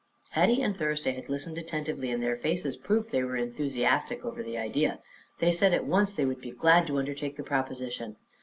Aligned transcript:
Hetty 0.31 0.63
and 0.63 0.75
Thursday 0.75 1.11
had 1.13 1.29
listened 1.29 1.59
attentively 1.59 2.09
and 2.09 2.23
their 2.23 2.35
faces 2.35 2.75
proved 2.75 3.11
they 3.11 3.21
were 3.23 3.37
enthusiastic 3.37 4.25
over 4.25 4.41
the 4.41 4.57
idea. 4.57 4.97
They 5.37 5.51
said 5.51 5.75
at 5.75 5.85
once 5.85 6.11
they 6.11 6.25
would 6.25 6.41
be 6.41 6.49
glad 6.49 6.87
to 6.87 6.97
undertake 6.97 7.35
the 7.35 7.43
proposition. 7.43 8.15